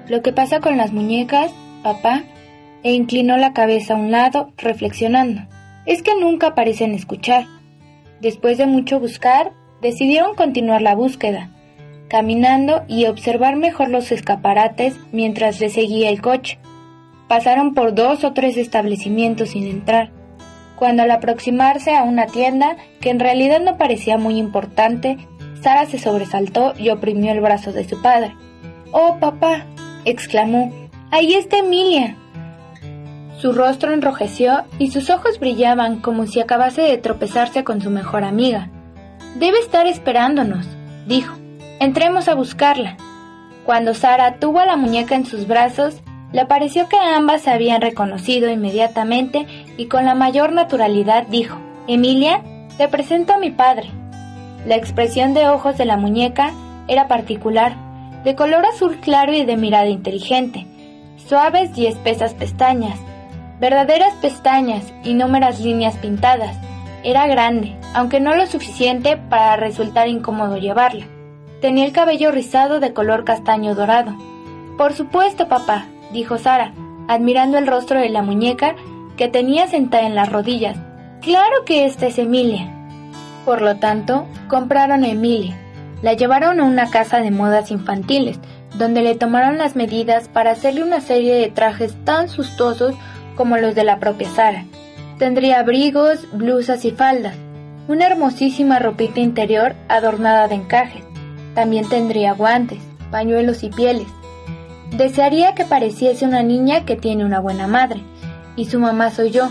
Lo 0.08 0.22
que 0.22 0.32
pasa 0.32 0.60
con 0.60 0.78
las 0.78 0.94
muñecas, 0.94 1.52
papá, 1.82 2.22
e 2.82 2.94
inclinó 2.94 3.36
la 3.36 3.52
cabeza 3.52 3.92
a 3.92 3.98
un 3.98 4.10
lado, 4.10 4.54
reflexionando. 4.56 5.42
Es 5.84 6.02
que 6.02 6.18
nunca 6.18 6.54
parecen 6.54 6.94
escuchar. 6.94 7.44
Después 8.22 8.56
de 8.56 8.64
mucho 8.64 8.98
buscar, 8.98 9.52
decidieron 9.82 10.34
continuar 10.34 10.80
la 10.80 10.94
búsqueda, 10.94 11.50
caminando 12.08 12.84
y 12.88 13.04
observar 13.04 13.56
mejor 13.56 13.90
los 13.90 14.12
escaparates 14.12 14.98
mientras 15.12 15.60
le 15.60 15.68
seguía 15.68 16.08
el 16.08 16.22
coche. 16.22 16.58
Pasaron 17.28 17.74
por 17.74 17.94
dos 17.94 18.24
o 18.24 18.32
tres 18.32 18.56
establecimientos 18.56 19.50
sin 19.50 19.66
entrar. 19.66 20.21
Cuando 20.82 21.04
al 21.04 21.12
aproximarse 21.12 21.94
a 21.94 22.02
una 22.02 22.26
tienda 22.26 22.76
que 23.00 23.10
en 23.10 23.20
realidad 23.20 23.60
no 23.60 23.78
parecía 23.78 24.18
muy 24.18 24.36
importante, 24.36 25.16
Sara 25.62 25.86
se 25.86 25.96
sobresaltó 25.96 26.74
y 26.76 26.90
oprimió 26.90 27.30
el 27.30 27.40
brazo 27.40 27.70
de 27.70 27.88
su 27.88 28.02
padre. 28.02 28.34
Oh, 28.90 29.18
papá, 29.20 29.64
exclamó, 30.04 30.72
ahí 31.12 31.34
está 31.34 31.58
Emilia. 31.58 32.16
Su 33.38 33.52
rostro 33.52 33.92
enrojeció 33.92 34.64
y 34.80 34.90
sus 34.90 35.08
ojos 35.08 35.38
brillaban 35.38 36.00
como 36.00 36.26
si 36.26 36.40
acabase 36.40 36.82
de 36.82 36.98
tropezarse 36.98 37.62
con 37.62 37.80
su 37.80 37.88
mejor 37.88 38.24
amiga. 38.24 38.68
Debe 39.36 39.60
estar 39.60 39.86
esperándonos, 39.86 40.66
dijo. 41.06 41.36
Entremos 41.78 42.26
a 42.26 42.34
buscarla. 42.34 42.96
Cuando 43.64 43.94
Sara 43.94 44.40
tuvo 44.40 44.58
a 44.58 44.66
la 44.66 44.74
muñeca 44.74 45.14
en 45.14 45.26
sus 45.26 45.46
brazos, 45.46 46.02
le 46.32 46.46
pareció 46.46 46.88
que 46.88 46.96
ambas 46.98 47.42
se 47.42 47.50
habían 47.50 47.82
reconocido 47.82 48.50
inmediatamente 48.50 49.46
y 49.76 49.86
con 49.86 50.04
la 50.04 50.14
mayor 50.14 50.52
naturalidad 50.52 51.26
dijo, 51.26 51.58
Emilia, 51.86 52.42
te 52.76 52.88
presento 52.88 53.32
a 53.32 53.38
mi 53.38 53.50
padre. 53.50 53.90
La 54.66 54.76
expresión 54.76 55.34
de 55.34 55.48
ojos 55.48 55.76
de 55.76 55.84
la 55.84 55.96
muñeca 55.96 56.52
era 56.88 57.08
particular, 57.08 57.74
de 58.24 58.36
color 58.36 58.64
azul 58.66 58.98
claro 59.00 59.32
y 59.32 59.44
de 59.44 59.56
mirada 59.56 59.88
inteligente, 59.88 60.66
suaves 61.16 61.76
y 61.76 61.86
espesas 61.86 62.34
pestañas, 62.34 62.98
verdaderas 63.60 64.14
pestañas 64.20 64.92
y 65.02 65.14
númeras 65.14 65.60
líneas 65.60 65.96
pintadas. 65.96 66.56
Era 67.04 67.26
grande, 67.26 67.76
aunque 67.94 68.20
no 68.20 68.34
lo 68.34 68.46
suficiente 68.46 69.16
para 69.16 69.56
resultar 69.56 70.08
incómodo 70.08 70.56
llevarla. 70.56 71.06
Tenía 71.60 71.84
el 71.84 71.92
cabello 71.92 72.30
rizado 72.30 72.80
de 72.80 72.92
color 72.92 73.24
castaño 73.24 73.74
dorado. 73.74 74.14
Por 74.78 74.94
supuesto, 74.94 75.48
papá, 75.48 75.86
dijo 76.12 76.38
Sara, 76.38 76.72
admirando 77.08 77.58
el 77.58 77.66
rostro 77.66 78.00
de 78.00 78.08
la 78.08 78.22
muñeca 78.22 78.76
que 79.16 79.28
tenía 79.28 79.66
sentada 79.66 80.06
en 80.06 80.14
las 80.14 80.30
rodillas. 80.30 80.76
Claro 81.20 81.64
que 81.64 81.84
esta 81.86 82.06
es 82.06 82.18
Emilia. 82.18 82.68
Por 83.44 83.62
lo 83.62 83.76
tanto, 83.76 84.26
compraron 84.48 85.04
a 85.04 85.08
Emilia. 85.08 85.56
La 86.02 86.14
llevaron 86.14 86.60
a 86.60 86.64
una 86.64 86.90
casa 86.90 87.20
de 87.20 87.30
modas 87.30 87.70
infantiles, 87.70 88.38
donde 88.76 89.02
le 89.02 89.14
tomaron 89.14 89.58
las 89.58 89.76
medidas 89.76 90.28
para 90.28 90.52
hacerle 90.52 90.82
una 90.82 91.00
serie 91.00 91.34
de 91.34 91.48
trajes 91.48 91.94
tan 92.04 92.28
sustosos 92.28 92.94
como 93.36 93.56
los 93.56 93.74
de 93.74 93.84
la 93.84 93.98
propia 93.98 94.28
Sara. 94.30 94.64
Tendría 95.18 95.60
abrigos, 95.60 96.26
blusas 96.32 96.84
y 96.84 96.90
faldas, 96.90 97.36
una 97.88 98.06
hermosísima 98.06 98.78
ropita 98.78 99.20
interior 99.20 99.74
adornada 99.88 100.48
de 100.48 100.56
encajes. 100.56 101.04
También 101.54 101.88
tendría 101.88 102.32
guantes, 102.32 102.80
pañuelos 103.10 103.62
y 103.62 103.68
pieles. 103.68 104.06
Desearía 104.96 105.54
que 105.54 105.64
pareciese 105.64 106.26
una 106.26 106.42
niña 106.42 106.84
que 106.84 106.96
tiene 106.96 107.24
una 107.24 107.40
buena 107.40 107.66
madre, 107.66 108.02
y 108.56 108.66
su 108.66 108.78
mamá 108.78 109.10
soy 109.10 109.30
yo. 109.30 109.48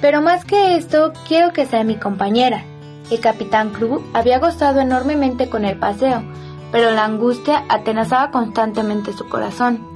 Pero 0.00 0.20
más 0.20 0.44
que 0.44 0.76
esto, 0.76 1.12
quiero 1.26 1.52
que 1.52 1.66
sea 1.66 1.84
mi 1.84 1.96
compañera. 1.96 2.64
El 3.10 3.20
capitán 3.20 3.70
Crew 3.70 4.02
había 4.12 4.38
gozado 4.38 4.80
enormemente 4.80 5.48
con 5.48 5.64
el 5.64 5.78
paseo, 5.78 6.22
pero 6.72 6.90
la 6.90 7.04
angustia 7.04 7.64
atenazaba 7.68 8.30
constantemente 8.30 9.12
su 9.12 9.28
corazón. 9.28 9.86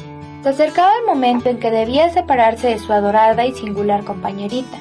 Se 0.42 0.50
acercaba 0.50 0.92
el 1.00 1.06
momento 1.06 1.48
en 1.48 1.58
que 1.58 1.70
debía 1.70 2.10
separarse 2.10 2.68
de 2.68 2.78
su 2.78 2.92
adorada 2.92 3.44
y 3.44 3.52
singular 3.52 4.04
compañerita. 4.04 4.78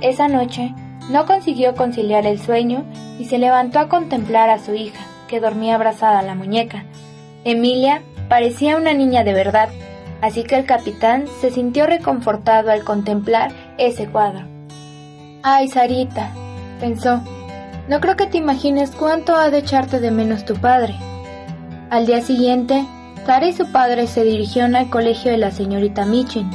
Esa 0.00 0.28
noche 0.28 0.74
no 1.08 1.26
consiguió 1.26 1.74
conciliar 1.74 2.26
el 2.26 2.40
sueño 2.40 2.84
y 3.18 3.26
se 3.26 3.38
levantó 3.38 3.78
a 3.78 3.88
contemplar 3.88 4.50
a 4.50 4.58
su 4.58 4.74
hija, 4.74 5.00
que 5.28 5.40
dormía 5.40 5.76
abrazada 5.76 6.18
a 6.18 6.22
la 6.22 6.34
muñeca. 6.34 6.84
Emilia 7.44 8.02
parecía 8.28 8.76
una 8.76 8.92
niña 8.92 9.24
de 9.24 9.32
verdad, 9.32 9.68
así 10.22 10.44
que 10.44 10.56
el 10.56 10.66
capitán 10.66 11.26
se 11.40 11.50
sintió 11.50 11.86
reconfortado 11.86 12.70
al 12.70 12.84
contemplar 12.84 13.52
ese 13.78 14.06
cuadro. 14.06 14.46
Ay, 15.42 15.68
Sarita, 15.68 16.32
pensó, 16.80 17.22
no 17.88 18.00
creo 18.00 18.16
que 18.16 18.26
te 18.26 18.38
imagines 18.38 18.90
cuánto 18.90 19.36
ha 19.36 19.50
de 19.50 19.58
echarte 19.58 20.00
de 20.00 20.10
menos 20.10 20.44
tu 20.44 20.54
padre. 20.54 20.94
Al 21.90 22.06
día 22.06 22.20
siguiente, 22.20 22.84
Sara 23.28 23.46
y 23.46 23.52
su 23.52 23.70
padre 23.70 24.06
se 24.06 24.24
dirigieron 24.24 24.74
al 24.74 24.88
colegio 24.88 25.30
de 25.30 25.36
la 25.36 25.50
señorita 25.50 26.06
Michin 26.06 26.50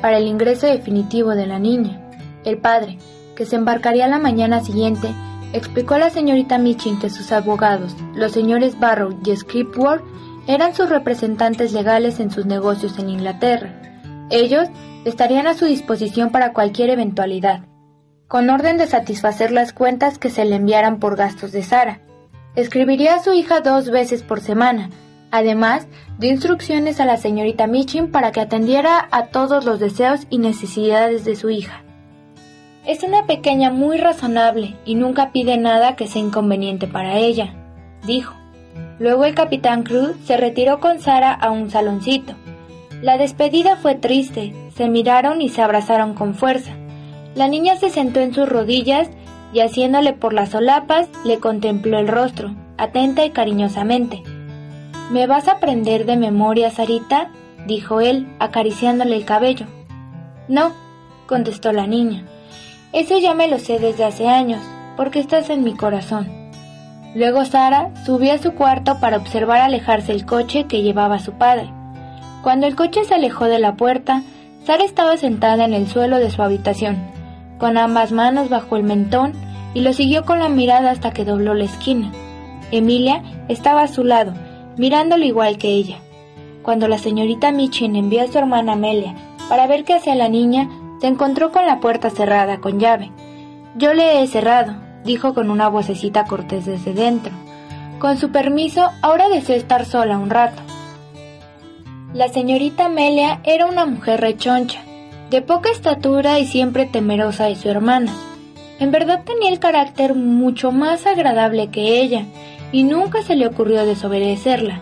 para 0.00 0.18
el 0.18 0.28
ingreso 0.28 0.68
definitivo 0.68 1.30
de 1.30 1.48
la 1.48 1.58
niña. 1.58 2.08
El 2.44 2.58
padre, 2.58 2.98
que 3.34 3.46
se 3.46 3.56
embarcaría 3.56 4.06
la 4.06 4.20
mañana 4.20 4.60
siguiente, 4.60 5.08
explicó 5.52 5.94
a 5.94 5.98
la 5.98 6.10
señorita 6.10 6.56
Michin 6.56 7.00
que 7.00 7.10
sus 7.10 7.32
abogados, 7.32 7.96
los 8.14 8.30
señores 8.30 8.78
Barrow 8.78 9.18
y 9.24 9.34
Scripworth, 9.34 10.04
eran 10.46 10.74
sus 10.74 10.88
representantes 10.88 11.72
legales 11.72 12.20
en 12.20 12.30
sus 12.30 12.46
negocios 12.46 12.98
en 12.98 13.08
Inglaterra. 13.08 13.74
Ellos 14.30 14.68
estarían 15.04 15.46
a 15.46 15.54
su 15.54 15.66
disposición 15.66 16.30
para 16.30 16.52
cualquier 16.52 16.90
eventualidad, 16.90 17.64
con 18.28 18.50
orden 18.50 18.78
de 18.78 18.86
satisfacer 18.86 19.52
las 19.52 19.72
cuentas 19.72 20.18
que 20.18 20.30
se 20.30 20.44
le 20.44 20.56
enviaran 20.56 20.98
por 20.98 21.16
gastos 21.16 21.52
de 21.52 21.62
Sara. 21.62 22.00
Escribiría 22.54 23.16
a 23.16 23.22
su 23.22 23.32
hija 23.32 23.60
dos 23.60 23.90
veces 23.90 24.22
por 24.22 24.40
semana, 24.40 24.90
Además, 25.34 25.88
dio 26.20 26.30
instrucciones 26.30 27.00
a 27.00 27.06
la 27.06 27.16
señorita 27.16 27.66
Michin 27.66 28.12
para 28.12 28.30
que 28.30 28.40
atendiera 28.40 29.08
a 29.10 29.26
todos 29.26 29.64
los 29.64 29.80
deseos 29.80 30.28
y 30.30 30.38
necesidades 30.38 31.24
de 31.24 31.34
su 31.34 31.50
hija. 31.50 31.82
Es 32.86 33.02
una 33.02 33.26
pequeña 33.26 33.72
muy 33.72 33.98
razonable 33.98 34.76
y 34.84 34.94
nunca 34.94 35.32
pide 35.32 35.56
nada 35.56 35.96
que 35.96 36.06
sea 36.06 36.22
inconveniente 36.22 36.86
para 36.86 37.18
ella, 37.18 37.52
dijo. 38.06 38.32
Luego 38.98 39.24
el 39.24 39.34
capitán 39.34 39.82
Cruz 39.82 40.12
se 40.24 40.36
retiró 40.36 40.80
con 40.80 41.00
Sara 41.00 41.32
a 41.32 41.50
un 41.50 41.70
saloncito. 41.70 42.34
La 43.02 43.18
despedida 43.18 43.76
fue 43.76 43.96
triste, 43.96 44.54
se 44.74 44.88
miraron 44.88 45.42
y 45.42 45.48
se 45.48 45.62
abrazaron 45.62 46.14
con 46.14 46.34
fuerza. 46.34 46.72
La 47.34 47.48
niña 47.48 47.76
se 47.76 47.90
sentó 47.90 48.20
en 48.20 48.32
sus 48.32 48.48
rodillas 48.48 49.10
y 49.52 49.60
haciéndole 49.60 50.12
por 50.12 50.32
las 50.32 50.50
solapas 50.50 51.08
le 51.24 51.38
contempló 51.38 51.98
el 51.98 52.08
rostro, 52.08 52.54
atenta 52.78 53.24
y 53.24 53.30
cariñosamente. 53.30 54.22
¿Me 55.10 55.26
vas 55.26 55.48
a 55.48 55.52
aprender 55.52 56.06
de 56.06 56.16
memoria, 56.16 56.70
Sarita? 56.70 57.30
dijo 57.66 58.00
él, 58.00 58.26
acariciándole 58.38 59.16
el 59.16 59.24
cabello. 59.24 59.66
No, 60.48 60.72
contestó 61.26 61.72
la 61.72 61.86
niña. 61.86 62.24
Eso 62.92 63.18
ya 63.18 63.34
me 63.34 63.48
lo 63.48 63.58
sé 63.58 63.78
desde 63.78 64.04
hace 64.04 64.28
años, 64.28 64.60
porque 64.96 65.18
estás 65.18 65.50
en 65.50 65.64
mi 65.64 65.74
corazón. 65.74 66.43
Luego 67.14 67.44
Sara 67.44 67.90
subió 68.04 68.32
a 68.32 68.38
su 68.38 68.54
cuarto 68.54 68.98
para 68.98 69.16
observar 69.16 69.60
alejarse 69.60 70.12
el 70.12 70.26
coche 70.26 70.64
que 70.64 70.82
llevaba 70.82 71.20
su 71.20 71.32
padre. 71.32 71.70
Cuando 72.42 72.66
el 72.66 72.74
coche 72.74 73.04
se 73.04 73.14
alejó 73.14 73.44
de 73.44 73.60
la 73.60 73.76
puerta, 73.76 74.22
Sara 74.64 74.84
estaba 74.84 75.16
sentada 75.16 75.64
en 75.64 75.74
el 75.74 75.86
suelo 75.86 76.18
de 76.18 76.30
su 76.30 76.42
habitación, 76.42 76.98
con 77.58 77.78
ambas 77.78 78.12
manos 78.12 78.48
bajo 78.48 78.76
el 78.76 78.82
mentón, 78.82 79.32
y 79.74 79.80
lo 79.80 79.92
siguió 79.92 80.24
con 80.24 80.40
la 80.40 80.48
mirada 80.48 80.90
hasta 80.90 81.12
que 81.12 81.24
dobló 81.24 81.54
la 81.54 81.64
esquina. 81.64 82.10
Emilia 82.70 83.22
estaba 83.48 83.82
a 83.82 83.88
su 83.88 84.04
lado, 84.04 84.32
mirándolo 84.76 85.24
igual 85.24 85.58
que 85.58 85.68
ella. 85.68 85.98
Cuando 86.62 86.88
la 86.88 86.98
señorita 86.98 87.52
Michin 87.52 87.94
envió 87.94 88.22
a 88.22 88.26
su 88.26 88.38
hermana 88.38 88.72
Amelia 88.72 89.14
para 89.48 89.66
ver 89.66 89.84
qué 89.84 89.94
hacía 89.94 90.14
la 90.14 90.28
niña, 90.28 90.68
se 91.00 91.06
encontró 91.06 91.52
con 91.52 91.66
la 91.66 91.78
puerta 91.80 92.10
cerrada 92.10 92.58
con 92.58 92.80
llave. 92.80 93.12
Yo 93.76 93.92
le 93.92 94.22
he 94.22 94.26
cerrado, 94.26 94.74
dijo 95.04 95.34
con 95.34 95.50
una 95.50 95.68
vocecita 95.68 96.24
cortés 96.24 96.66
desde 96.66 96.94
dentro. 96.94 97.32
Con 97.98 98.18
su 98.18 98.30
permiso, 98.30 98.90
ahora 99.02 99.28
deseo 99.28 99.56
estar 99.56 99.84
sola 99.84 100.18
un 100.18 100.30
rato. 100.30 100.62
La 102.12 102.28
señorita 102.28 102.86
Amelia 102.86 103.40
era 103.44 103.66
una 103.66 103.86
mujer 103.86 104.20
rechoncha, 104.20 104.80
de 105.30 105.42
poca 105.42 105.70
estatura 105.70 106.38
y 106.38 106.46
siempre 106.46 106.86
temerosa 106.86 107.44
de 107.46 107.56
su 107.56 107.68
hermana. 107.68 108.12
En 108.78 108.90
verdad 108.90 109.24
tenía 109.24 109.50
el 109.50 109.58
carácter 109.58 110.14
mucho 110.14 110.72
más 110.72 111.06
agradable 111.06 111.68
que 111.68 112.00
ella, 112.00 112.24
y 112.72 112.82
nunca 112.82 113.22
se 113.22 113.36
le 113.36 113.46
ocurrió 113.46 113.84
desobedecerla. 113.86 114.80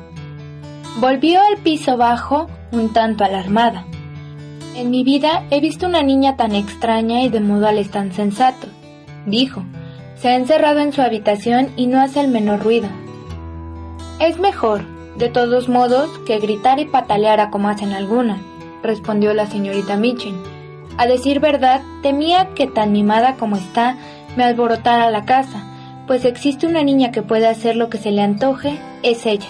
Volvió 0.98 1.40
al 1.40 1.58
piso 1.58 1.96
bajo, 1.96 2.48
un 2.70 2.92
tanto 2.92 3.24
alarmada. 3.24 3.84
En 4.74 4.90
mi 4.90 5.04
vida 5.04 5.44
he 5.50 5.60
visto 5.60 5.86
una 5.86 6.02
niña 6.02 6.36
tan 6.36 6.54
extraña 6.54 7.22
y 7.22 7.28
de 7.28 7.40
modales 7.40 7.90
tan 7.90 8.12
sensatos, 8.12 8.70
dijo. 9.26 9.62
Se 10.22 10.28
ha 10.28 10.36
encerrado 10.36 10.78
en 10.78 10.92
su 10.92 11.02
habitación 11.02 11.72
y 11.74 11.88
no 11.88 12.00
hace 12.00 12.20
el 12.20 12.28
menor 12.28 12.62
ruido. 12.62 12.86
Es 14.20 14.38
mejor, 14.38 14.84
de 15.16 15.28
todos 15.28 15.68
modos, 15.68 16.16
que 16.20 16.38
gritar 16.38 16.78
y 16.78 16.84
pataleara 16.84 17.50
como 17.50 17.68
hacen 17.68 17.90
algunas, 17.92 18.38
respondió 18.84 19.34
la 19.34 19.46
señorita 19.46 19.96
Mitchell. 19.96 20.36
A 20.96 21.08
decir 21.08 21.40
verdad, 21.40 21.80
temía 22.04 22.50
que 22.54 22.68
tan 22.68 22.92
mimada 22.92 23.34
como 23.34 23.56
está 23.56 23.96
me 24.36 24.44
alborotara 24.44 25.10
la 25.10 25.24
casa, 25.24 25.64
pues 26.06 26.24
existe 26.24 26.68
una 26.68 26.84
niña 26.84 27.10
que 27.10 27.22
puede 27.22 27.48
hacer 27.48 27.74
lo 27.74 27.90
que 27.90 27.98
se 27.98 28.12
le 28.12 28.22
antoje, 28.22 28.78
es 29.02 29.26
ella. 29.26 29.48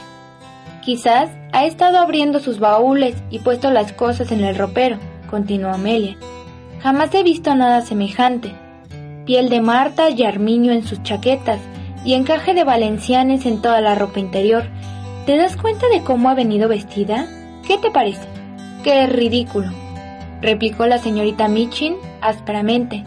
Quizás 0.83 1.29
ha 1.53 1.67
estado 1.67 1.99
abriendo 1.99 2.41
sus 2.41 2.61
baúles 2.61 3.15
y 3.29 3.41
puesto 3.41 3.71
las 3.71 3.93
cosas 3.93 4.33
en 4.33 4.43
el 4.43 4.57
ropero, 4.57 4.97
continuó 5.29 5.71
Amelia. 5.71 6.17
Jamás 6.83 7.15
he 7.15 7.23
visto 7.23 7.55
nada 7.55 7.83
semejante. 7.83 8.62
Piel 9.25 9.49
de 9.49 9.61
Marta 9.61 10.11
y 10.11 10.25
armiño 10.25 10.73
en 10.73 10.85
sus 10.85 11.03
chaquetas 11.03 11.61
y 12.05 12.15
encaje 12.15 12.55
de 12.55 12.65
valencianes 12.65 13.47
en 13.47 13.63
toda 13.63 13.81
la 13.81 13.95
ropa 13.95 14.21
interior. 14.21 14.65
¿Te 15.27 15.37
das 15.37 15.57
cuenta 15.57 15.89
de 15.89 16.03
cómo 16.03 16.29
ha 16.29 16.35
venido 16.35 16.69
vestida? 16.69 17.27
¿Qué 17.67 17.79
te 17.79 17.91
parece? 17.91 18.27
¡Qué 18.83 19.07
ridículo! 19.07 19.71
replicó 20.43 20.87
la 20.87 20.99
señorita 20.99 21.49
Michin 21.49 21.95
ásperamente, 22.21 23.05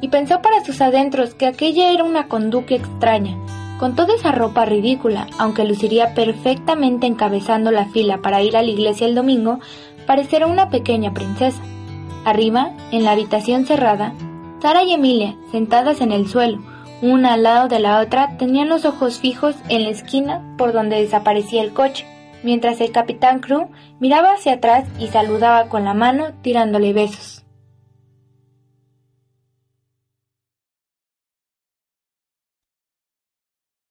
y 0.00 0.08
pensó 0.08 0.40
para 0.40 0.64
sus 0.64 0.80
adentros 0.80 1.34
que 1.34 1.46
aquella 1.46 1.90
era 1.92 2.04
una 2.04 2.28
conducta 2.28 2.74
extraña, 2.74 3.36
con 3.78 3.94
toda 3.94 4.14
esa 4.14 4.32
ropa 4.32 4.64
ridícula, 4.64 5.26
aunque 5.38 5.64
luciría 5.64 6.14
perfectamente 6.14 7.06
encabezando 7.06 7.70
la 7.70 7.86
fila 7.86 8.18
para 8.18 8.42
ir 8.42 8.56
a 8.56 8.62
la 8.62 8.70
iglesia 8.70 9.06
el 9.06 9.14
domingo, 9.14 9.58
parecerá 10.06 10.46
una 10.46 10.70
pequeña 10.70 11.12
princesa. 11.12 11.60
Arriba, 12.24 12.72
en 12.90 13.04
la 13.04 13.12
habitación 13.12 13.66
cerrada, 13.66 14.14
Sara 14.60 14.82
y 14.82 14.94
Emilia, 14.94 15.36
sentadas 15.52 16.00
en 16.00 16.12
el 16.12 16.28
suelo, 16.28 16.58
una 17.02 17.34
al 17.34 17.42
lado 17.42 17.68
de 17.68 17.78
la 17.78 18.00
otra, 18.00 18.38
tenían 18.38 18.70
los 18.70 18.86
ojos 18.86 19.18
fijos 19.18 19.54
en 19.68 19.84
la 19.84 19.90
esquina 19.90 20.42
por 20.56 20.72
donde 20.72 21.00
desaparecía 21.00 21.62
el 21.62 21.74
coche, 21.74 22.06
mientras 22.42 22.80
el 22.80 22.90
capitán 22.90 23.40
Crew 23.40 23.68
miraba 24.00 24.32
hacia 24.32 24.54
atrás 24.54 24.88
y 24.98 25.08
saludaba 25.08 25.68
con 25.68 25.84
la 25.84 25.92
mano 25.92 26.32
tirándole 26.42 26.94
besos. 26.94 27.35